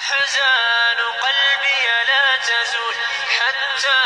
أحزان 0.00 1.00
قلبي 1.24 1.82
لا 2.10 2.26
تزول 2.50 2.96
حتى 3.38 4.00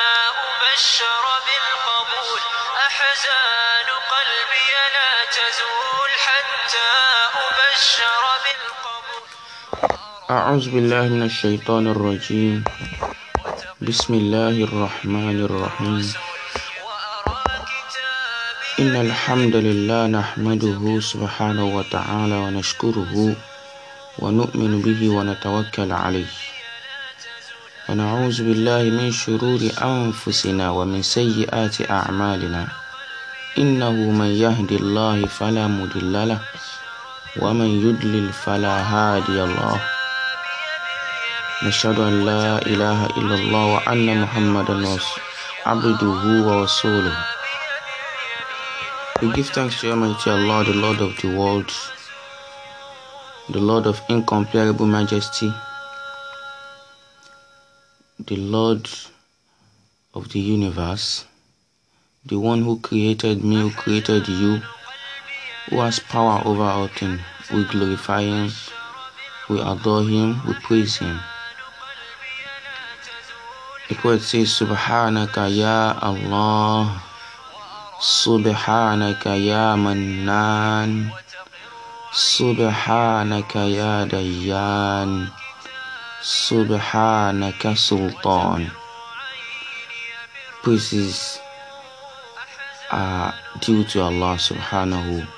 أبشر 0.49 1.25
بالقبول. 1.47 2.43
أحزان 2.87 3.89
قلبي 4.15 4.71
لا 4.97 5.13
تزول 5.39 6.11
حتى 6.27 6.91
أبشر 7.47 8.23
بالقبول. 8.45 9.29
أعوذ 10.31 10.71
بالله 10.71 11.03
من 11.03 11.23
الشيطان 11.23 11.85
الرجيم. 11.87 12.65
بسم 13.81 14.15
الله 14.15 14.57
الرحمن 14.69 15.45
الرحيم. 15.45 16.15
إن 18.81 18.95
الحمد 19.07 19.57
لله 19.57 20.07
نحمده 20.07 21.01
سبحانه 21.01 21.65
وتعالى 21.77 22.35
ونشكره 22.35 23.37
ونؤمن 24.19 24.83
به 24.83 25.01
ونتوكل 25.09 25.93
عليه. 25.93 26.33
ونعوذ 27.89 28.39
بالله 28.43 28.83
من 28.99 29.13
شرور 29.13 29.61
أنفسنا 29.83 30.71
ومن 30.71 31.03
سيئات 31.03 31.91
أعمالنا. 31.91 32.69
إنه 33.59 33.97
من 34.21 34.31
يهدي 34.45 34.77
الله 34.77 35.27
فلا 35.27 35.67
مضل 35.67 36.29
له 36.29 36.41
ومن 37.43 37.71
يضلل 37.87 38.33
فلا 38.33 38.77
هادي 38.93 39.39
له. 39.39 39.81
نشهد 41.63 41.99
أن 41.99 42.15
لا 42.27 42.63
إله 42.67 43.07
إلا 43.07 43.35
الله 43.35 43.65
وأن 43.75 44.07
محمدا 44.23 44.99
عبده 45.67 46.23
ورسوله. 46.47 47.17
We 49.23 49.33
give 49.35 49.51
thanks 49.51 49.81
to 49.81 49.91
Almighty 49.91 50.31
Allah, 50.31 50.65
the 50.65 50.75
Lord 50.75 51.01
of 51.01 51.17
the 51.19 51.35
world, 51.35 51.73
the 53.51 53.61
Lord 53.61 53.87
of 53.87 54.01
incomparable 54.11 54.85
majesty, 54.87 55.51
the 58.27 58.37
Lord 58.37 58.89
of 60.13 60.29
the 60.33 60.41
universe, 60.41 61.25
the 62.27 62.39
one 62.39 62.63
who 62.63 62.79
created 62.81 63.43
me, 63.43 63.61
who 63.63 63.71
created 63.71 64.29
you, 64.29 64.61
who 65.71 65.81
has 65.81 65.99
power 65.99 66.43
over 66.45 66.63
all 66.63 66.89
things. 66.89 67.21
We 67.53 67.65
glorify 67.65 68.23
Him, 68.23 68.51
we 69.49 69.61
adore 69.61 70.05
Him, 70.05 70.43
we 70.47 70.53
praise 70.55 70.97
Him. 70.97 71.19
The 73.89 73.95
poet 73.95 74.21
says, 74.21 74.49
Subhanaka 74.49 75.49
ya 75.49 75.97
Allah, 76.03 77.01
Subhanaka 77.99 79.43
ya 79.43 79.75
Mannan, 79.77 81.11
Subhanaka 82.09 83.69
ya 83.69 84.09
Dayyan, 84.09 85.29
Subhanaka 86.25 87.77
Sultan. 87.77 88.73
Praises 90.63 91.39
are 92.91 93.29
uh, 93.29 93.59
due 93.61 93.85
to 93.93 94.01
Allah 94.01 94.41
subhanahu 94.41 95.29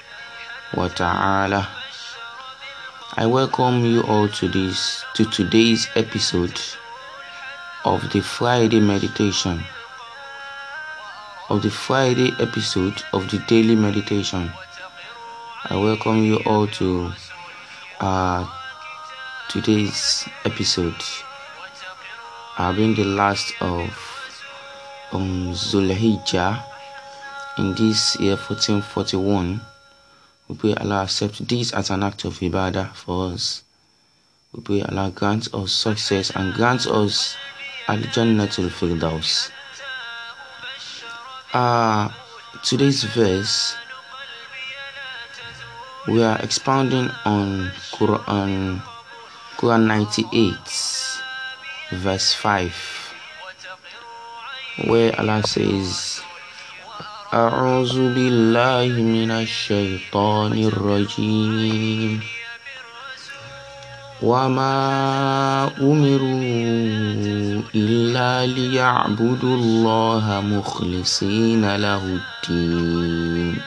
wa 0.78 0.86
ta'ala. 0.86 1.66
I 3.18 3.27
welcome 3.27 3.84
you 3.84 4.02
all 4.06 4.28
to 4.38 4.46
this 4.46 5.02
to 5.18 5.24
today's 5.27 5.88
episode 5.96 6.55
of 7.84 8.06
the 8.14 8.20
Friday 8.22 8.78
meditation. 8.78 9.58
Of 11.50 11.62
the 11.66 11.70
Friday 11.70 12.30
episode 12.38 13.02
of 13.12 13.27
the 13.34 13.42
daily 13.50 13.74
meditation. 13.74 14.55
I 15.62 15.77
welcome 15.77 16.25
you 16.25 16.36
all 16.47 16.66
to 16.69 17.12
uh, 18.00 18.48
today's 19.50 20.27
episode. 20.47 20.97
Uh, 22.56 22.72
being 22.72 22.94
the 22.94 23.05
last 23.05 23.52
of 23.61 23.91
um, 25.12 25.48
in 27.58 27.75
this 27.75 28.17
year 28.19 28.36
1441. 28.36 29.61
We 30.48 30.55
pray 30.57 30.74
Allah 30.80 31.02
accept 31.02 31.46
this 31.46 31.73
as 31.74 31.90
an 31.90 32.05
act 32.05 32.24
of 32.24 32.39
ibadah 32.39 32.95
for 32.95 33.33
us. 33.34 33.63
We 34.55 34.63
pray 34.63 34.83
Allah 34.83 35.13
grant 35.14 35.52
us 35.52 35.73
success 35.73 36.30
and 36.34 36.55
grant 36.55 36.86
us 36.86 37.36
Al 37.86 37.98
Jannatul 37.98 38.70
Firdaus. 38.70 39.51
Uh, 41.52 42.08
today's 42.64 43.05
verse 43.05 43.77
we 46.08 46.23
are 46.23 46.39
expounding 46.42 47.09
on 47.26 47.71
Quran 47.93 48.81
Quran 49.58 49.87
98 49.87 50.55
verse 52.03 52.33
5 52.33 52.73
where 54.89 55.14
Allah 55.20 55.42
says 55.48 56.21
أعوذ 57.36 58.15
بالله 58.15 58.87
من 59.02 59.31
الشيطان 59.31 60.53
الرجيم 60.55 62.20
وما 64.21 65.71
أمروا 65.81 67.61
إلا 67.76 68.45
ليعبدوا 68.45 69.55
الله 69.58 70.42
مخلصين 70.42 71.76
له 71.76 72.20
الدين 72.20 73.58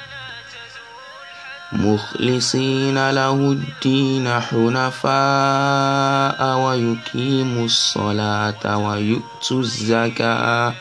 مخلصين 1.74 3.10
له 3.12 3.34
الدين 3.52 4.28
حنفاء 4.42 6.40
ويقيموا 6.58 7.66
الصلاة 7.66 8.78
ويؤتوا 8.78 9.60
الزكاة 9.60 10.74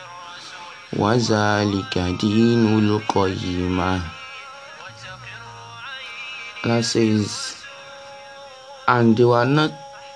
وذلك 0.93 1.97
دين 2.21 2.63
القيمة 2.79 4.01
Allah 6.63 6.79
says 6.81 7.57
and 8.87 9.17
they 9.17 9.25
were 9.25 9.43
not 9.45 9.73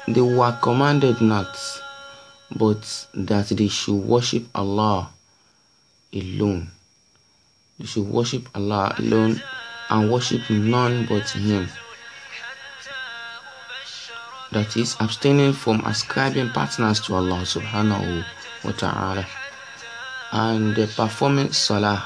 they 0.07 0.21
were 0.21 0.55
commanded 0.61 1.19
not 1.19 1.51
but 2.55 2.79
that 3.13 3.47
they 3.49 3.67
should 3.67 3.99
worship 4.05 4.45
Allah 4.55 5.09
alone 6.13 6.69
they 7.79 7.85
should 7.85 8.07
worship 8.07 8.47
Allah 8.55 8.95
alone 8.99 9.41
and 9.90 10.10
worship 10.10 10.48
none 10.50 11.04
but 11.04 11.28
him 11.30 11.68
that 14.52 14.76
is 14.76 14.96
abstaining 15.00 15.52
from 15.52 15.80
ascribing 15.86 16.50
partners 16.50 17.00
to 17.00 17.14
Allah 17.14 17.40
subhanahu 17.44 18.24
wa 18.64 18.72
ta'ala 18.72 19.26
and 20.32 20.76
the 20.76 20.86
performing 20.86 21.52
salah 21.52 22.04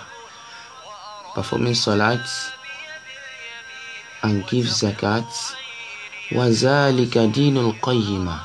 performing 1.34 1.74
salat 1.74 2.22
and 4.22 4.46
give 4.46 4.66
zakat 4.66 5.26
وَذَلِكَ 6.30 7.14
دِينُ 7.30 7.54
الْقَيِّمَةِ 7.54 8.38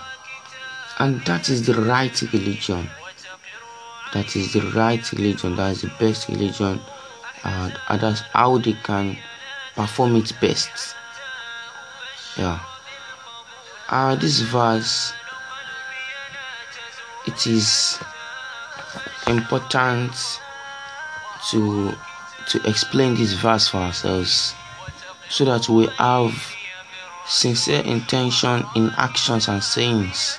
and 1.00 1.22
that 1.26 1.50
is 1.50 1.66
the 1.66 1.74
right 1.74 2.22
religion 2.34 2.90
that 4.14 4.36
is 4.36 4.54
the 4.54 4.62
right 4.78 5.02
religion 5.14 5.56
that 5.56 5.72
is 5.72 5.82
the 5.82 5.92
best 5.98 6.28
religion 6.28 6.80
and 7.44 7.74
others 7.88 8.22
how 8.34 8.58
they 8.58 8.74
can 8.74 9.18
perform 9.77 10.17
it 10.17 10.33
best. 10.41 10.97
Yeah. 12.37 12.59
Uh, 13.89 14.17
this 14.17 14.41
verse 14.41 15.13
it 17.27 17.47
is 17.47 17.99
important 19.29 20.13
to 21.51 21.93
to 22.49 22.69
explain 22.69 23.15
this 23.15 23.33
verse 23.33 23.69
for 23.69 23.79
ourselves 23.79 24.55
so 25.29 25.45
that 25.45 25.69
we 25.69 25.87
have 25.99 26.33
sincere 27.27 27.83
intention 27.83 28.65
in 28.77 28.91
actions 28.97 29.49
and 29.49 29.63
sayings. 29.63 30.39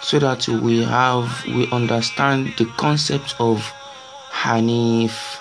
So 0.00 0.18
that 0.20 0.48
we 0.48 0.82
have 0.84 1.44
we 1.46 1.70
understand 1.70 2.54
the 2.56 2.64
concept 2.76 3.34
of 3.38 3.60
hanif 4.30 5.38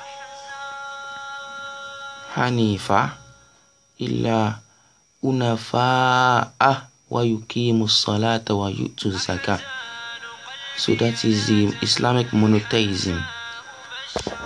unafa'a 5.24 6.72
wa 7.10 7.22
yuqimu 7.24 7.90
salata 7.90 8.54
wa 8.56 8.70
yu'tu 8.70 9.10
zakah 9.12 9.60
so 10.78 10.94
that 10.96 11.26
is 11.26 11.48
the 11.48 11.74
islamic 11.82 12.32
monotheism. 12.32 13.18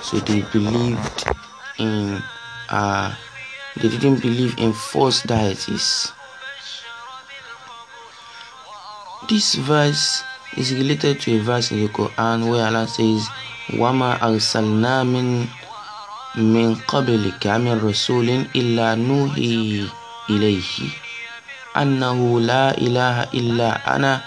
So 0.02 0.18
they 0.24 0.42
believed 0.56 1.28
in 1.78 2.24
uh 2.70 3.14
they 3.76 3.90
didn't 3.90 4.22
believe 4.22 4.56
in 4.58 4.72
false 4.72 5.24
deities. 5.24 6.12
This 9.28 9.56
verse 9.56 10.24
is 10.56 10.74
related 10.74 11.20
to 11.22 11.36
a 11.36 11.40
verse 11.44 11.72
in 11.72 11.82
the 11.84 11.90
quran 11.92 12.48
where 12.50 12.66
allah 12.66 12.88
says 12.88 13.28
wama 13.76 14.16
arsalna 14.20 15.04
min 15.08 15.48
min 16.36 16.75
qablika 16.88 17.60
min 17.60 17.75
rasulin 17.80 18.48
illa 18.54 18.95
nuhi 18.95 19.83
ilayhi 20.31 20.89
أنه 21.72 22.19
لا 22.44 22.75
إله 22.78 23.31
إلا 23.31 23.95
أنا 23.95 24.22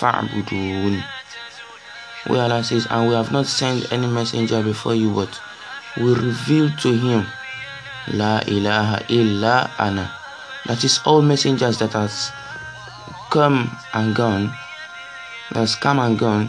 فاعبدون 0.00 1.02
where 2.26 2.42
Allah 2.42 2.64
says 2.64 2.86
and 2.90 3.06
we 3.08 3.14
have 3.14 3.30
not 3.30 3.46
sent 3.46 3.92
any 3.92 4.06
messenger 4.08 4.62
before 4.62 4.94
you 4.94 5.12
but 5.14 5.28
we 5.96 6.12
revealed 6.14 6.74
to 6.80 6.90
him 6.92 7.26
La 8.08 8.40
ilaha 8.48 9.04
illa 9.12 9.70
ana 9.78 10.10
that 10.66 10.82
is 10.82 10.98
all 11.04 11.22
messengers 11.22 11.78
that 11.78 11.92
has 11.92 12.32
come 13.30 13.70
and 13.92 14.14
gone 14.16 14.50
that's 15.52 15.76
come 15.76 16.00
and 16.00 16.18
gone 16.18 16.48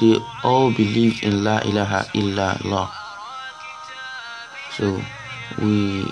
they 0.00 0.16
all 0.44 0.70
believed 0.72 1.22
in 1.24 1.44
La 1.44 1.58
ilaha 1.60 2.06
illa 2.14 2.56
Allah 2.64 2.97
so 4.77 5.01
we 5.61 6.05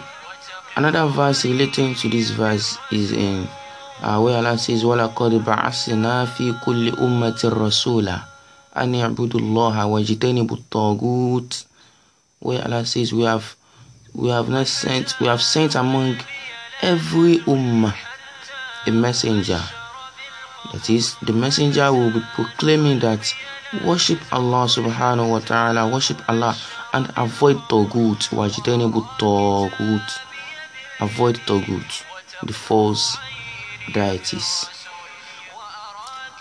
another 0.75 1.05
verse 1.07 1.45
relating 1.45 1.95
to 1.95 2.09
this 2.09 2.29
verse 2.31 2.77
is 2.91 3.11
in 3.11 3.47
uh, 4.01 4.19
where 4.19 4.37
Allah 4.37 4.57
says 4.57 4.83
وَلَقَدْ 4.83 5.45
بَعَثْنَا 5.45 6.25
فِي 6.33 6.57
كُلِّ 6.65 6.97
أُمَّةٍ 6.97 7.41
رَسُولًا 7.43 8.17
أَنْ 8.77 8.95
يَعْبُدُوا 8.95 9.39
اللَّهَ 9.39 9.75
وَاجْتَنِبُوا 9.85 10.57
الطَّاغُوتَ 10.57 11.65
where 12.41 12.63
Allah 12.65 12.85
says 12.85 13.13
we 13.13 13.23
have 13.23 13.55
we 14.13 14.29
have 14.29 14.49
not 14.49 14.67
sent 14.67 15.13
we 15.21 15.27
have 15.27 15.41
sent 15.41 15.75
among 15.75 16.17
every 16.81 17.37
ummah 17.45 17.93
a 18.87 18.91
messenger 18.91 19.61
that 20.73 20.89
is 20.89 21.15
the 21.21 21.33
messenger 21.33 21.93
will 21.93 22.09
be 22.11 22.21
proclaiming 22.33 22.97
that 22.99 23.21
worship 23.85 24.17
Allah 24.33 24.65
subhanahu 24.65 25.29
wa 25.29 25.39
ta'ala 25.39 25.85
worship 25.87 26.17
Allah 26.27 26.57
and 26.93 27.09
avoid 27.15 27.57
tagut 27.69 28.31
wajtanibu 28.31 29.01
tagut 29.17 30.07
avoid 30.99 31.39
tagut 31.45 31.89
the 32.45 32.53
false 32.53 33.17
deities 33.93 34.65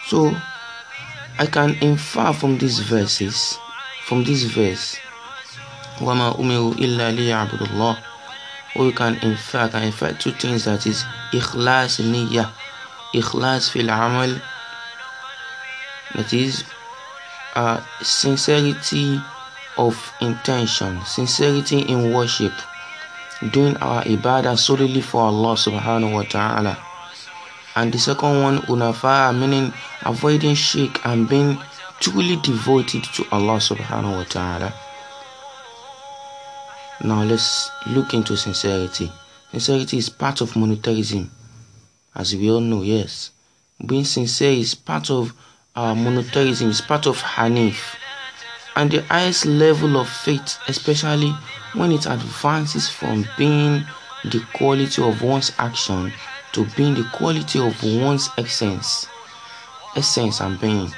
so 0.09 0.35
I 1.39 1.47
can 1.47 1.77
infer 1.81 2.33
from 2.33 2.59
these 2.59 2.81
verses 2.81 3.59
from 4.05 4.25
this 4.25 4.43
verse 4.45 4.99
وَمَا 6.01 6.39
أُمِرُوا 6.41 6.75
إِلَّا 6.75 7.13
لِيَعْبُدُوا 7.17 7.67
اللَّهِ 7.67 7.97
or 8.75 8.85
you 8.87 8.93
can 8.93 9.19
infer 9.23 9.69
can 9.69 9.83
infer 9.85 10.13
two 10.13 10.33
things 10.33 10.65
that 10.65 10.87
is 10.87 11.05
ikhlas 11.33 12.01
niyyah 12.01 12.49
ikhlas 13.15 13.71
fil 13.71 13.91
amal 13.91 14.31
that 16.15 16.33
is 16.33 16.65
uh, 17.55 17.81
sincerity 18.03 19.21
of 19.78 19.96
intention 20.22 21.00
sincerity 21.06 21.80
in 21.80 22.14
worship 22.14 22.54
doing 23.52 23.76
our 23.78 24.04
ibadah 24.04 24.58
solely 24.58 25.02
for 25.02 25.22
Allah 25.22 25.56
subhanahu 25.56 26.14
wa 26.14 26.24
ta'ala 26.24 26.78
and 27.76 27.92
the 27.94 28.00
second 28.00 28.42
one 28.42 28.58
unafa 28.72 29.38
meaning 29.38 29.74
avoiding 30.04 30.56
shirk 30.56 31.06
and 31.06 31.28
being 31.28 31.58
truly 32.00 32.38
devoted 32.38 33.04
to 33.16 33.26
Allah 33.32 33.58
subhanahu 33.60 34.18
wa 34.18 34.24
ta'ala 34.24 34.74
now 37.04 37.24
let's 37.24 37.70
look 37.88 38.14
into 38.14 38.38
sincerity. 38.38 39.12
Sincerity 39.52 39.98
is 39.98 40.10
part 40.10 40.42
of 40.42 40.56
monotheism, 40.56 41.30
as 42.16 42.36
we 42.36 42.50
all 42.50 42.62
know, 42.62 42.84
yes. 42.84 43.32
Being 43.86 44.06
sincere 44.06 44.54
is 44.54 44.76
part 44.76 45.10
of 45.10 45.34
uh, 45.76 45.94
monotheism, 45.94 46.70
is 46.70 46.82
part 46.82 47.06
of 47.06 47.18
Hanif. 47.18 47.96
And 48.76 48.92
the 48.92 49.04
highest 49.04 49.46
level 49.46 49.98
of 49.98 50.10
faith, 50.10 50.60
especially 50.68 51.34
when 51.74 51.92
it 51.92 52.06
advances 52.06 52.90
from 52.90 53.26
being 53.38 53.86
the 54.24 54.44
quality 54.54 55.02
of 55.02 55.22
one's 55.22 55.52
action 55.58 56.12
to 56.54 56.66
being 56.76 56.96
the 56.96 57.08
quality 57.14 57.60
of 57.60 57.82
one's 57.84 58.30
essence, 58.38 59.08
essence 59.96 60.40
and 60.40 60.60
being. 60.60 60.92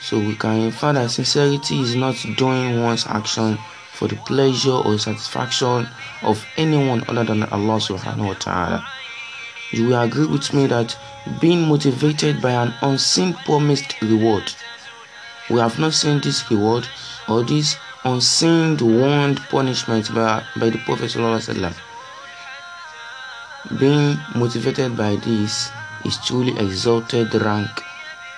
So 0.00 0.18
we 0.18 0.34
can 0.34 0.60
infer 0.60 0.92
that 0.94 1.10
sincerity 1.10 1.80
is 1.80 1.94
not 1.94 2.16
doing 2.36 2.82
one's 2.82 3.06
action 3.06 3.58
for 3.92 4.08
the 4.08 4.16
pleasure 4.16 4.72
or 4.72 4.98
satisfaction 4.98 5.88
of 6.22 6.44
anyone 6.56 7.04
other 7.06 7.24
than 7.24 7.44
Allah 7.44 7.78
subhanahu 7.78 8.26
wa 8.26 8.34
ta'ala. 8.34 8.86
You 9.70 9.88
will 9.88 10.00
agree 10.02 10.26
with 10.26 10.52
me 10.52 10.66
that 10.66 10.96
being 11.40 11.68
motivated 11.68 12.42
by 12.42 12.50
an 12.50 12.74
unseen 12.82 13.34
promised 13.44 13.94
reward, 14.02 14.52
we 15.52 15.60
have 15.60 15.78
not 15.78 15.92
seen 15.92 16.20
this 16.20 16.50
reward 16.50 16.88
or 17.28 17.44
this 17.44 17.76
unseen 18.04 18.76
warned 18.78 19.38
punishment 19.50 20.12
by, 20.14 20.42
by 20.56 20.70
the 20.70 20.78
Prophet 20.78 21.10
sallallahu 21.10 21.76
being 23.78 24.18
motivated 24.34 24.96
by 24.96 25.14
this 25.16 25.70
is 26.04 26.18
truly 26.26 26.56
exalted 26.58 27.32
rank 27.34 27.70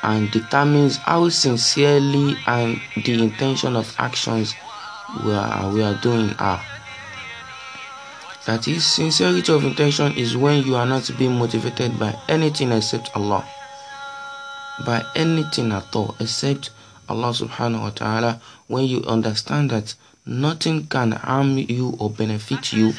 and 0.02 0.30
determines 0.30 0.98
how 0.98 1.28
sincerely 1.30 2.36
and 2.46 2.78
the 3.04 3.22
intention 3.22 3.74
of 3.74 3.94
actions 3.98 4.54
we 5.24 5.32
are, 5.32 5.72
we 5.72 5.82
are 5.82 5.94
doing 6.02 6.34
are. 6.38 6.60
That 8.46 8.68
is, 8.68 8.84
sincerity 8.84 9.50
of 9.50 9.64
intention 9.64 10.12
is 10.12 10.36
when 10.36 10.62
you 10.64 10.76
are 10.76 10.84
not 10.84 11.10
being 11.18 11.38
motivated 11.38 11.98
by 11.98 12.14
anything 12.28 12.72
except 12.72 13.10
Allah. 13.16 13.46
By 14.84 15.02
anything 15.16 15.72
at 15.72 15.96
all 15.96 16.14
except 16.20 16.68
Allah 17.08 17.30
subhanahu 17.30 17.82
wa 17.82 17.90
ta'ala. 17.90 18.40
When 18.66 18.84
you 18.84 19.02
understand 19.04 19.70
that 19.70 19.94
nothing 20.26 20.86
can 20.86 21.12
harm 21.12 21.58
you 21.58 21.96
or 21.98 22.10
benefit 22.10 22.72
you. 22.72 22.94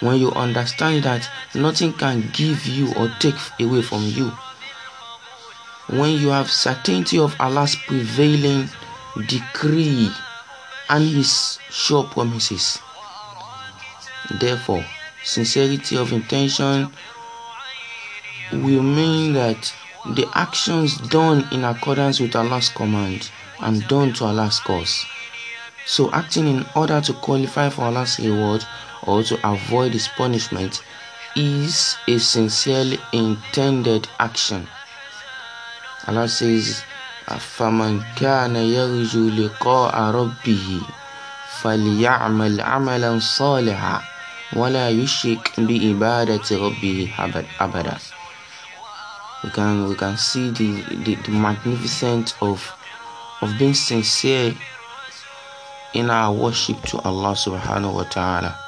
When 0.00 0.16
you 0.18 0.32
understand 0.32 1.04
that 1.04 1.28
nothing 1.54 1.92
can 1.92 2.30
give 2.32 2.66
you 2.66 2.94
or 2.94 3.12
take 3.18 3.36
away 3.60 3.82
from 3.82 4.04
you. 4.04 4.32
When 5.88 6.12
you 6.20 6.28
have 6.28 6.50
certainty 6.50 7.18
of 7.18 7.34
Allah's 7.40 7.76
prevailing 7.76 8.70
decree 9.26 10.10
and 10.88 11.04
his 11.04 11.58
sure 11.70 12.04
promises. 12.04 12.78
Therefore, 14.38 14.84
sincerity 15.24 15.96
of 15.96 16.12
intention 16.12 16.90
will 18.52 18.82
mean 18.82 19.32
that 19.34 19.72
the 20.13 20.27
actions 20.35 20.97
done 21.09 21.47
in 21.51 21.63
accordance 21.63 22.19
with 22.19 22.35
Allah's 22.35 22.69
command 22.69 23.29
and 23.59 23.87
done 23.87 24.13
to 24.13 24.25
Allah's 24.25 24.59
cause. 24.59 25.05
So, 25.85 26.11
acting 26.11 26.47
in 26.47 26.65
order 26.75 27.01
to 27.01 27.13
qualify 27.13 27.69
for 27.69 27.83
Allah's 27.83 28.19
reward 28.19 28.63
or 29.03 29.23
to 29.23 29.47
avoid 29.47 29.93
His 29.93 30.07
punishment 30.07 30.83
is 31.35 31.95
a 32.07 32.17
sincerely 32.19 32.99
intended 33.13 34.07
action. 34.19 34.67
Allah 36.07 36.27
says, 36.29 36.83
فمن 37.27 38.03
كان 38.15 38.55
يرجو 38.55 39.29
لقاء 39.29 39.95
ربه 39.99 40.81
فليعمل 41.61 42.61
عملا 42.61 43.19
صالحا 43.19 44.01
ولا 44.53 44.89
يشرك 44.89 45.51
بعبادة 45.57 46.47
ربه 46.51 47.09
أبدا 47.59 47.97
we 49.42 49.50
can 49.50 49.88
we 49.88 49.94
can 49.94 50.16
see 50.16 50.50
the, 50.50 50.82
the, 51.04 51.14
the 51.16 51.30
magnificence 51.30 52.34
of 52.40 52.72
of 53.40 53.56
being 53.58 53.74
sincere 53.74 54.54
in 55.94 56.10
our 56.10 56.32
worship 56.32 56.80
to 56.82 56.98
Allah 57.00 57.32
subhanahu 57.32 57.94
wa 57.94 58.04
ta'ala. 58.04 58.58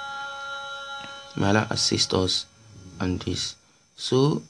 May 1.37 1.49
Allah 1.49 1.67
assist 1.71 2.15
us 2.15 2.47
on 3.01 3.19
this. 3.19 3.55
So 3.97 4.43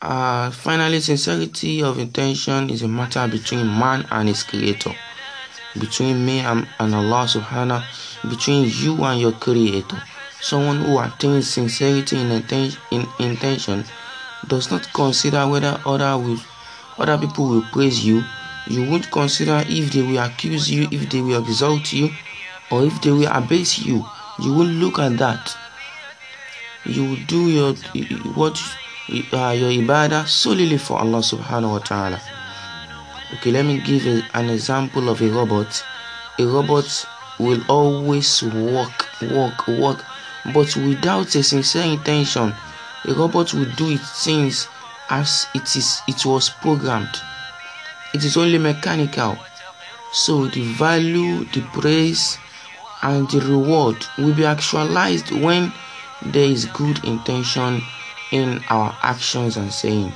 uh, 0.00 0.50
finally, 0.50 1.00
sincerity 1.00 1.82
of 1.82 1.98
intention 1.98 2.70
is 2.70 2.82
a 2.82 2.88
matter 2.88 3.26
between 3.28 3.66
man 3.66 4.06
and 4.10 4.28
his 4.28 4.42
creator, 4.42 4.92
between 5.78 6.24
me 6.24 6.40
and, 6.40 6.68
and 6.78 6.94
Allah 6.94 7.24
subhanahu, 7.26 7.82
between 8.28 8.68
you 8.68 9.02
and 9.04 9.20
your 9.20 9.32
creator. 9.32 10.02
Someone 10.40 10.82
who 10.82 10.98
attains 10.98 11.48
sincerity 11.48 12.20
in, 12.20 12.30
in 12.90 13.06
intention 13.20 13.84
does 14.48 14.70
not 14.70 14.92
consider 14.92 15.46
whether 15.46 15.80
other 15.86 16.18
will, 16.18 16.38
other 16.98 17.18
people 17.18 17.48
will 17.48 17.66
praise 17.72 18.04
you. 18.04 18.22
You 18.66 18.88
won't 18.88 19.10
consider 19.10 19.62
if 19.66 19.92
they 19.92 20.02
will 20.02 20.18
accuse 20.18 20.70
you, 20.70 20.88
if 20.90 21.10
they 21.10 21.20
will 21.20 21.42
exalt 21.42 21.92
you, 21.92 22.10
or 22.70 22.84
if 22.84 23.00
they 23.02 23.10
will 23.10 23.30
abase 23.30 23.78
you. 23.78 24.04
You 24.38 24.54
won't 24.54 24.70
look 24.70 24.98
at 24.98 25.18
that. 25.18 25.56
You 26.84 27.04
will 27.04 27.24
do 27.26 27.50
your 27.50 27.74
what 28.34 28.60
uh, 29.32 29.54
your 29.54 29.70
ibadah 29.70 30.26
solely 30.26 30.78
for 30.78 30.98
Allah 30.98 31.18
subhanahu 31.18 31.72
wa 31.72 31.78
ta'ala. 31.78 32.20
Okay, 33.34 33.50
let 33.50 33.64
me 33.64 33.80
give 33.80 34.06
a, 34.06 34.22
an 34.34 34.50
example 34.50 35.08
of 35.08 35.20
a 35.22 35.28
robot. 35.28 35.84
A 36.38 36.44
robot 36.46 37.06
will 37.38 37.62
always 37.68 38.42
work, 38.42 39.06
work, 39.22 39.66
work, 39.68 40.04
but 40.52 40.74
without 40.76 41.34
a 41.34 41.42
sincere 41.42 41.84
intention. 41.84 42.54
A 43.05 43.13
robot 43.13 43.53
will 43.53 43.71
do 43.75 43.91
its 43.91 44.23
things 44.25 44.67
as 45.09 45.47
it 45.53 45.75
is 45.75 46.01
it 46.07 46.25
was 46.25 46.49
programmed. 46.49 47.15
It 48.13 48.23
is 48.23 48.35
only 48.37 48.57
mechanical. 48.57 49.37
So 50.13 50.47
the 50.47 50.61
value, 50.73 51.45
the 51.53 51.61
praise, 51.73 52.37
and 53.01 53.29
the 53.29 53.39
reward 53.41 53.97
will 54.17 54.33
be 54.33 54.45
actualized 54.45 55.31
when 55.31 55.71
there 56.25 56.49
is 56.49 56.65
good 56.65 57.03
intention 57.05 57.81
in 58.31 58.63
our 58.69 58.95
actions 59.03 59.57
and 59.57 59.71
saying. 59.71 60.11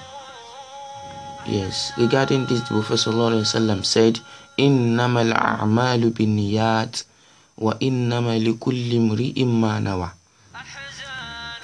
Yes, 1.46 1.92
regarding 1.98 2.46
this, 2.46 2.62
the 2.62 2.68
Prophet 2.82 3.00
ﷺ 3.00 3.86
said, 3.86 4.20
إنما 4.60 5.22
الأعمال 5.22 6.10
بالنيات 6.10 7.02
وإنما 7.58 8.40
لكل 8.40 8.96
امرئ 8.96 9.44
ما 9.44 9.80
نوى. 9.80 10.10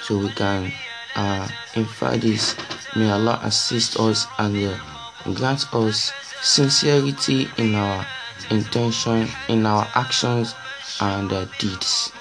So 0.02 0.18
we 0.18 0.30
can 0.30 0.72
uh, 1.15 1.47
infer 1.75 2.17
this. 2.17 2.55
May 2.95 3.09
Allah 3.11 3.39
assist 3.43 3.99
us 3.99 4.27
and 4.39 4.55
uh, 4.57 4.77
grant 5.33 5.73
us 5.73 6.11
sincerity 6.41 7.49
in 7.57 7.75
our 7.75 8.05
intention, 8.49 9.27
in 9.49 9.65
our 9.65 9.87
actions 9.95 10.53
and 11.01 11.31
uh, 11.31 11.45
deeds. 11.59 12.11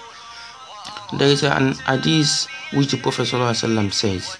There 1.19 1.29
is 1.29 1.43
an 1.43 1.75
hadith 1.87 2.47
which 2.73 2.91
the 2.91 2.99
Prophet 2.99 3.27
says. 3.27 4.37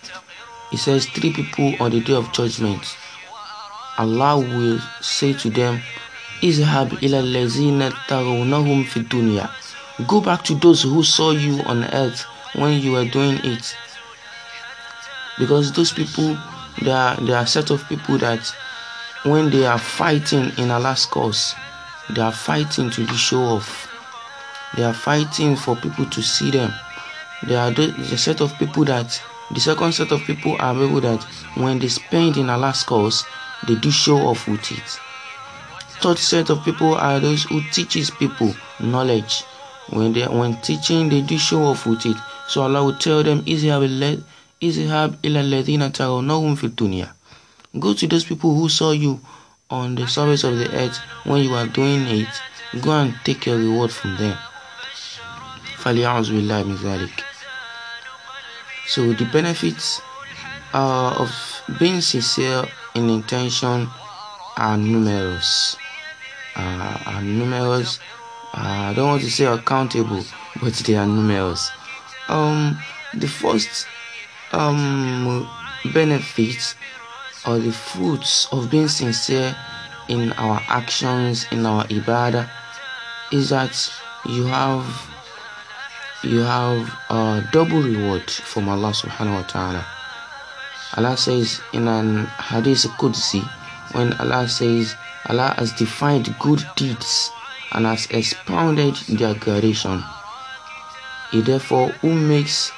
He 0.71 0.77
says, 0.79 1.07
Three 1.07 1.33
people 1.33 1.75
on 1.81 1.91
the 1.91 2.01
day 2.01 2.15
of 2.15 2.33
judgment, 2.33 2.97
Allah 3.99 4.39
will 4.39 4.79
say 5.03 5.35
to 5.35 5.51
them, 5.51 5.83
Izhab 6.41 7.03
ila 7.03 7.23
lazina 7.23 7.93
fi 8.89 9.01
dunya. 9.01 9.51
Go 10.09 10.21
back 10.21 10.43
to 10.45 10.55
those 10.55 10.83
who 10.83 11.03
saw 11.03 11.31
you 11.33 11.61
on 11.65 11.85
earth 11.85 12.23
when 12.55 12.81
you 12.81 12.93
were 12.93 13.05
doing 13.05 13.39
it. 13.45 13.77
Because 15.39 15.73
those 15.73 15.93
people, 15.93 16.37
they 16.83 16.91
are, 16.91 17.17
they 17.17 17.33
are 17.33 17.43
a 17.45 17.47
set 17.47 17.71
of 17.71 17.87
people 17.89 18.19
that 18.19 18.53
when 19.25 19.51
they 19.51 19.67
are 19.67 19.79
fighting 19.79 20.51
in 20.59 20.71
Allah's 20.71 21.07
cause, 21.07 21.55
they 22.11 22.21
are 22.21 22.33
fighting 22.33 22.91
to 22.91 23.07
be 23.07 23.15
show 23.15 23.43
off. 23.43 23.89
They 24.77 24.85
are 24.85 24.95
fighting 24.95 25.57
for 25.57 25.77
people 25.77 26.07
to 26.07 26.23
see 26.23 26.51
them. 26.51 26.73
They 27.47 27.57
are 27.57 27.71
the, 27.71 27.93
set 28.17 28.41
of 28.41 28.57
people 28.59 28.85
that 28.87 29.21
the 29.53 29.61
second 29.61 29.93
set 29.93 30.13
of 30.13 30.23
people 30.23 30.57
are 30.61 30.75
people 30.75 31.01
that 31.03 31.23
when 31.57 31.79
they 31.79 31.89
spend 31.89 32.37
in 32.37 32.49
Allah's 32.49 32.83
cause, 32.83 33.25
they 33.67 33.75
do 33.75 33.91
show 33.91 34.17
off 34.19 34.49
with 34.49 34.71
it. 34.73 34.99
Third 36.01 36.19
set 36.19 36.51
of 36.51 36.65
people 36.65 36.95
are 36.95 37.21
those 37.21 37.45
who 37.45 37.61
teaches 37.71 38.11
people 38.11 38.55
knowledge. 38.81 39.45
When 39.91 40.13
they 40.13 40.25
when 40.27 40.57
teaching, 40.63 41.09
they 41.09 41.21
do 41.21 41.37
show 41.39 41.65
off 41.65 41.87
with 41.87 42.07
it. 42.07 42.17
So 42.49 42.63
Allah 42.63 42.85
will 42.85 42.97
tell 42.97 43.23
them, 43.23 43.43
"Izhab 44.62 45.18
ila 45.24 45.40
alladhina 45.40 45.92
tarawnahum 45.92 46.58
fi 46.58 46.68
dunya." 46.68 47.10
Go 47.80 47.94
to 47.94 48.08
those 48.08 48.24
people 48.24 48.56
who 48.56 48.70
saw 48.70 48.92
you 48.92 49.20
on 49.70 49.96
the 49.96 50.08
surface 50.08 50.44
of 50.44 50.58
the 50.58 50.74
earth 50.74 50.98
when 51.26 51.44
you 51.44 51.54
are 51.54 51.68
doing 51.68 52.08
it. 52.08 52.28
Go 52.82 52.92
and 52.92 53.14
take 53.24 53.46
your 53.46 53.58
reward 53.58 53.92
from 53.92 54.18
them. 54.18 54.38
فَلْيَعُوذُ 55.84 56.28
بِاللَّهِ 56.32 56.64
مِنْ 56.64 56.78
ذَلِكَ 56.78 57.24
So 58.88 59.14
the 59.14 59.26
benefits 59.26 60.02
uh, 60.74 61.12
of 61.18 61.32
being 61.80 62.02
sincere 62.02 62.66
in 62.96 63.10
intention 63.10 63.88
are 64.58 64.78
numerous. 64.78 65.78
Uh, 66.56 66.98
are 67.06 67.22
numerous. 67.22 68.00
Uh, 68.54 68.90
I 68.90 68.94
don't 68.94 69.08
want 69.08 69.22
to 69.22 69.32
say 69.32 69.46
accountable, 69.46 70.24
but 70.62 70.74
they 70.74 70.96
are 70.96 71.06
numerous. 71.06 71.70
Um, 72.28 72.78
the 73.14 73.28
first 73.28 73.88
um, 74.53 75.49
benefit 75.93 76.75
or 77.47 77.59
the 77.59 77.73
fruits 77.73 78.49
of 78.53 78.71
being 78.71 78.89
sincere 78.89 79.57
in 80.09 80.33
our 80.33 80.61
actions, 80.69 81.47
in 81.51 81.67
our 81.67 81.85
ibadah, 81.87 82.49
is 83.33 83.51
that 83.51 83.75
you 84.27 84.45
have 84.45 84.87
you 86.23 86.39
have 86.41 86.87
a 87.11 87.43
double 87.51 87.83
reward 87.83 88.31
from 88.31 88.69
Allah 88.69 88.91
subhanahu 88.95 89.43
wa 89.43 89.43
ta'ala. 89.43 89.83
Allah 90.97 91.17
says 91.17 91.61
in 91.73 91.89
an 91.89 92.27
hadith 92.39 92.87
Qudsi, 93.01 93.43
when 93.93 94.13
Allah 94.21 94.47
says 94.47 94.95
Allah 95.27 95.55
has 95.59 95.73
defined 95.73 96.35
good 96.39 96.63
deeds 96.77 97.31
and 97.73 97.87
has 97.87 98.07
expounded 98.11 98.95
their 99.09 99.35
gradation. 99.35 100.05
He 101.31 101.41
therefore 101.41 101.89
who 102.03 102.13
makes 102.15 102.71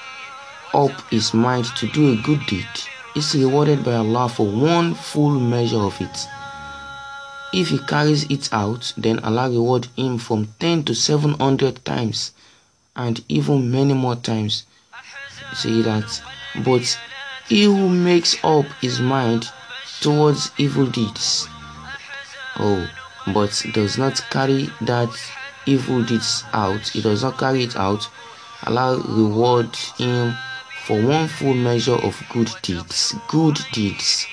up 0.74 1.08
his 1.10 1.32
mind 1.32 1.64
to 1.76 1.86
do 1.88 2.12
a 2.12 2.22
good 2.22 2.44
deed 2.46 2.66
is 3.14 3.34
rewarded 3.34 3.84
by 3.84 3.94
Allah 3.94 4.28
for 4.28 4.46
one 4.46 4.94
full 4.94 5.30
measure 5.30 5.78
of 5.78 6.00
it. 6.00 6.26
If 7.52 7.68
he 7.68 7.78
carries 7.78 8.24
it 8.24 8.52
out, 8.52 8.92
then 8.96 9.20
Allah 9.20 9.48
reward 9.48 9.86
him 9.96 10.18
from 10.18 10.48
10 10.58 10.84
to 10.84 10.94
700 10.94 11.84
times 11.84 12.32
and 12.96 13.24
even 13.28 13.70
many 13.70 13.94
more 13.94 14.16
times. 14.16 14.66
See 15.54 15.82
that. 15.82 16.20
But 16.64 16.98
he 17.48 17.64
who 17.64 17.88
makes 17.88 18.36
up 18.42 18.66
his 18.80 19.00
mind 19.00 19.48
towards 20.00 20.50
evil 20.58 20.86
deeds, 20.86 21.46
oh, 22.58 22.88
but 23.32 23.64
does 23.72 23.96
not 23.96 24.20
carry 24.30 24.70
that 24.82 25.10
evil 25.66 26.02
deeds 26.02 26.44
out, 26.52 26.88
he 26.88 27.00
does 27.00 27.22
not 27.22 27.38
carry 27.38 27.62
it 27.62 27.76
out, 27.76 28.08
Allah 28.66 29.00
reward 29.06 29.74
him 29.96 30.34
for 30.84 31.00
one 31.00 31.28
full 31.28 31.54
measure 31.54 31.94
of 31.94 32.22
good 32.30 32.50
deeds. 32.60 33.14
Good 33.28 33.58
deeds. 33.72 34.26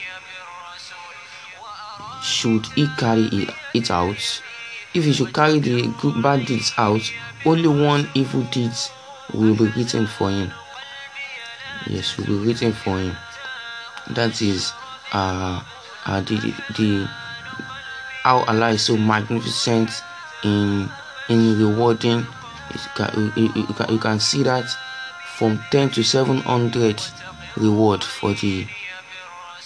Should 2.22 2.65
he 2.75 2.88
carry 2.98 3.29
it, 3.74 3.89
out? 3.89 4.41
If 4.93 5.05
he 5.05 5.13
should 5.13 5.34
carry 5.34 5.60
the 5.60 5.88
good 6.01 6.22
bad 6.22 6.46
deeds 6.46 6.74
out, 6.77 7.01
only 7.46 7.70
one 7.70 8.10
evil 8.13 8.41
deed 8.51 8.74
will 9.34 9.55
be 9.55 9.67
written 9.77 10.08
for 10.08 10.29
him. 10.29 10.51
Yes, 11.88 12.17
will 12.17 12.25
be 12.25 12.48
written 12.48 12.74
for 12.74 13.00
him. 13.00 13.15
That 14.12 14.41
is 14.41 14.74
uh, 15.13 15.63
uh 16.05 16.22
the, 16.22 16.53
the 16.77 17.08
how 18.24 18.43
Allah 18.43 18.72
is 18.72 18.81
so 18.81 18.98
magnificent 18.98 19.89
in 20.43 20.89
in 21.29 21.58
rewarding. 21.58 22.27
You, 23.15 23.31
you, 23.36 23.51
you, 23.55 23.74
can, 23.74 23.93
you 23.93 24.00
can 24.00 24.20
see 24.20 24.43
that 24.43 24.65
from 25.41 25.60
10 25.71 25.89
to 25.89 26.03
700 26.03 27.01
reward 27.57 28.03
for 28.03 28.31
the 28.36 28.67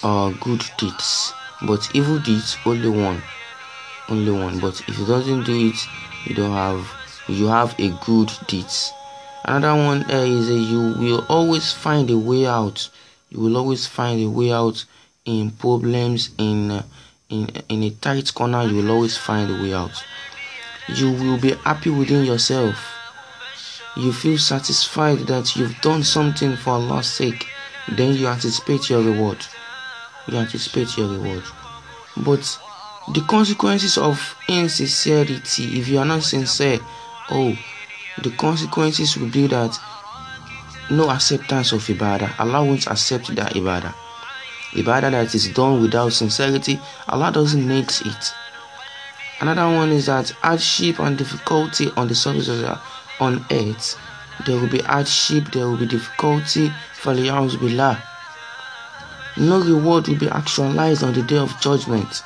uh, 0.03 0.29
good 0.39 0.63
deeds. 0.77 1.33
But 1.67 1.93
evil 1.93 2.17
deeds 2.19 2.55
only 2.65 2.87
one 2.87 3.21
only 4.07 4.31
one. 4.31 4.61
But 4.61 4.79
if 4.87 4.97
you 4.97 5.05
doesn't 5.05 5.43
do 5.43 5.67
it 5.67 5.75
you 6.25 6.33
don't 6.33 6.53
have 6.53 6.89
you 7.27 7.47
have 7.47 7.77
a 7.77 7.89
good 8.05 8.31
deeds. 8.47 8.93
Another 9.43 9.75
one 9.75 10.09
uh, 10.09 10.23
is 10.23 10.47
that 10.47 10.55
you 10.55 10.95
will 10.97 11.25
always 11.27 11.73
find 11.73 12.09
a 12.09 12.17
way 12.17 12.45
out. 12.45 12.89
You 13.29 13.41
will 13.41 13.57
always 13.57 13.85
find 13.85 14.23
a 14.23 14.29
way 14.29 14.53
out 14.53 14.85
in 15.25 15.51
problems 15.51 16.29
in 16.37 16.71
uh, 16.71 16.83
in 17.27 17.49
in 17.67 17.83
a 17.83 17.89
tight 17.89 18.33
corner 18.33 18.63
you 18.63 18.77
will 18.77 18.91
always 18.91 19.17
find 19.17 19.51
a 19.51 19.61
way 19.61 19.73
out. 19.73 20.05
You 20.87 21.11
will 21.11 21.37
be 21.37 21.51
happy 21.51 21.89
within 21.89 22.23
yourself 22.23 22.94
you 23.97 24.11
feel 24.11 24.37
satisfied 24.37 25.19
that 25.27 25.55
you've 25.55 25.79
done 25.81 26.03
something 26.03 26.55
for 26.57 26.71
Allah's 26.71 27.07
sake, 27.07 27.47
then 27.91 28.15
you 28.15 28.27
anticipate 28.27 28.89
your 28.89 29.01
reward. 29.01 29.45
You 30.27 30.37
anticipate 30.37 30.97
your 30.97 31.07
reward. 31.07 31.43
But 32.17 32.59
the 33.13 33.21
consequences 33.21 33.97
of 33.97 34.35
insincerity, 34.49 35.79
if 35.79 35.87
you 35.87 35.99
are 35.99 36.05
not 36.05 36.23
sincere, 36.23 36.79
oh, 37.29 37.55
the 38.21 38.31
consequences 38.31 39.17
will 39.17 39.29
be 39.29 39.47
that 39.47 39.77
no 40.89 41.09
acceptance 41.09 41.71
of 41.71 41.81
ibadah. 41.81 42.39
Allah 42.39 42.63
won't 42.63 42.87
accept 42.87 43.33
that 43.35 43.53
ibadah. 43.53 43.93
Ibadah 44.71 45.11
that 45.11 45.35
is 45.35 45.47
done 45.49 45.81
without 45.81 46.13
sincerity, 46.13 46.79
Allah 47.07 47.31
doesn't 47.31 47.67
need 47.67 47.89
it. 47.89 48.33
Another 49.41 49.75
one 49.75 49.91
is 49.91 50.05
that 50.05 50.29
hardship 50.41 50.99
and 50.99 51.17
difficulty 51.17 51.89
on 51.97 52.07
the 52.07 52.15
surface 52.15 52.47
of 52.47 52.59
the 52.59 52.79
on 53.19 53.45
earth, 53.51 53.97
there 54.45 54.57
will 54.57 54.69
be 54.69 54.79
hardship, 54.79 55.51
there 55.51 55.67
will 55.67 55.77
be 55.77 55.85
difficulty. 55.87 56.71
failures 56.93 57.57
will 57.57 57.69
be 57.69 57.75
Billah. 57.75 58.03
No 59.37 59.59
reward 59.61 60.07
will 60.07 60.17
be 60.17 60.29
actualized 60.29 61.03
on 61.03 61.13
the 61.13 61.21
day 61.23 61.37
of 61.37 61.59
judgment. 61.59 62.23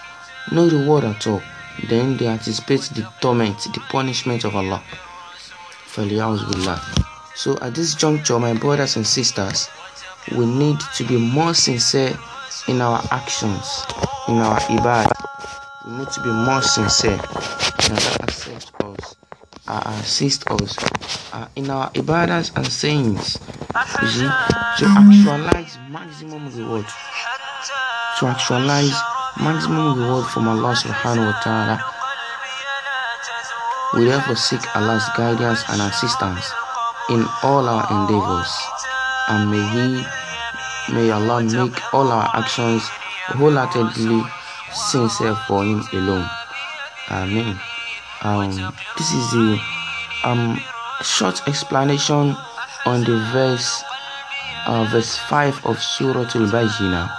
No 0.51 0.67
reward 0.67 1.03
at 1.03 1.25
all. 1.27 1.41
Then 1.88 2.17
they 2.17 2.27
anticipate 2.27 2.81
the 2.93 3.08
torment, 3.22 3.58
the 3.74 3.79
punishment 3.89 4.43
of 4.43 4.55
Allah. 4.55 4.84
Billah. 5.96 6.81
So 7.36 7.58
at 7.62 7.74
this 7.74 7.96
juncture, 7.96 8.38
my 8.39 8.53
brothers 8.53 8.96
and 8.96 9.05
sisters, 9.08 9.69
we 10.36 10.46
need 10.46 10.79
to 10.96 11.03
be 11.05 11.17
more 11.17 11.53
sincere 11.53 12.17
in 12.67 12.81
our 12.81 13.01
actions, 13.12 13.84
in 14.27 14.38
our 14.38 14.60
ibadah. 14.60 15.10
We 15.88 15.98
need 15.98 16.10
to 16.12 16.22
be 16.22 16.29
more 16.29 16.62
sincere. 16.62 17.19
Assist 19.68 20.48
us 20.50 20.78
uh, 21.34 21.48
in 21.56 21.70
our 21.70 21.92
ibadahs 21.92 22.56
and 22.56 22.66
sayings 22.68 23.39
see 24.10 24.25
to 24.80 24.86
actualize 24.88 25.78
maximum 25.89 26.48
reward 26.56 26.86
to 28.20 28.25
actualize 28.25 28.96
maximum 29.42 30.00
reward 30.00 30.25
from 30.28 30.48
Allah 30.48 30.74
subhanahu 30.75 31.30
wa 31.30 31.38
ta'ala 31.44 31.75
we 33.96 34.06
therefore 34.06 34.36
seek 34.36 34.62
Allah's 34.75 35.06
guidance 35.18 35.63
and 35.70 35.82
assistance 35.82 36.46
in 37.10 37.25
all 37.44 37.68
our 37.68 37.86
endeavors 37.89 38.51
and 39.30 39.51
may 39.51 39.66
he 39.74 40.06
May 40.94 41.12
Allah 41.12 41.44
make 41.44 41.94
all 41.94 42.10
our 42.10 42.25
actions 42.34 42.82
wholeheartedly 43.38 44.24
sincere 44.74 45.36
for 45.46 45.63
Him 45.63 45.86
alone. 45.94 46.25
Amen. 47.12 47.60
Um, 48.23 48.50
this 48.97 49.12
is 49.12 49.30
the 49.33 49.59
um 50.25 50.59
short 51.02 51.47
explanation 51.49 52.37
on 52.87 53.04
the 53.04 53.16
verse 53.33 53.83
uh, 54.66 54.85
verse 54.90 55.16
5 55.28 55.66
of 55.66 55.78
Surah 55.83 56.28
Al-Bajinah. 56.35 57.11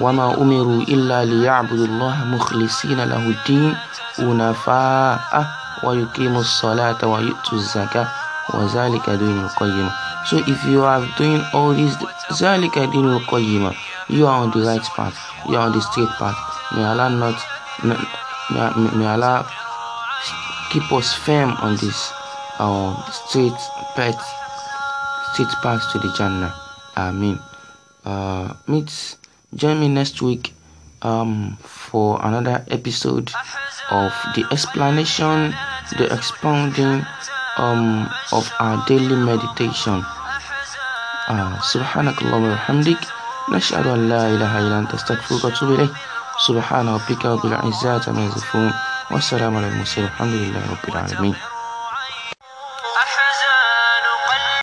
وما 0.00 0.34
أمروا 0.40 0.82
إلا 0.88 1.24
ليعبدوا 1.24 1.86
الله 1.86 2.24
مخلصين 2.24 2.96
له 3.04 3.16
الدين 3.28 3.76
أنفاء 4.18 5.46
ويقيموا 5.84 6.40
الصلاة 6.40 7.06
ويؤتوا 7.06 7.58
الزكاة 7.58 8.08
وذلك 8.54 9.10
دين 9.10 9.38
القيمة 9.44 9.90
So 10.24 10.38
if 10.38 10.64
you 10.64 10.84
are 10.84 11.04
doing 11.18 11.42
all 11.52 11.74
this 11.74 11.92
ذلك 12.40 12.78
دين 12.78 13.04
القيمة 13.12 13.72
you 14.08 14.26
are 14.26 14.40
on 14.44 14.50
the 14.50 14.64
right 14.64 14.86
path 14.96 15.18
you 15.48 15.56
are 15.56 15.66
on 15.68 15.72
the 15.72 15.80
straight 15.82 16.08
path 16.18 16.36
may 16.72 16.84
Allah 16.84 17.10
not 17.10 17.36
may, 17.84 17.96
may 18.96 19.06
Allah 19.06 19.44
keep 20.70 20.90
us 20.92 21.14
firm 21.14 21.50
on 21.62 21.76
this 21.76 22.12
uh, 22.58 22.94
straight 23.10 23.58
path 23.94 24.20
straight 25.32 25.54
path 25.62 25.82
to 25.92 25.98
the 25.98 26.12
Jannah 26.16 26.54
Amen 26.96 27.38
uh, 28.04 28.54
meet 28.66 29.16
join 29.54 29.80
me 29.80 29.88
next 29.88 30.22
week 30.22 30.52
um, 31.02 31.56
for 31.60 32.18
another 32.24 32.64
episode 32.68 33.30
of 33.90 34.12
the 34.34 34.46
explanation, 34.50 35.54
the 35.98 36.08
expounding 36.12 37.04
um, 37.58 38.08
of 38.32 38.50
our 38.58 38.84
daily 38.86 39.16
meditation. 39.16 40.02
سبحانك 41.72 42.22
اللهم 42.22 42.44
وبحمدك 42.44 43.00
نشهد 43.52 43.86
أن 43.86 44.08
لا 44.08 44.26
إله 44.28 44.52
إلا 44.58 44.78
أنت 44.78 44.94
استغفرك 44.94 45.44
وأتوب 45.44 45.70
إليك 45.70 45.92
سبحان 46.46 46.88
ربك 46.88 47.24
رب 47.24 47.46
العزة 47.46 48.02
عما 48.08 48.24
يصفون 48.24 48.72
والسلام 49.11 49.57
على 49.57 49.67
المرسلين. 49.67 50.05
والحمد 50.05 50.33
لله 50.33 50.71
رب 50.71 50.89
العالمين. 50.89 51.56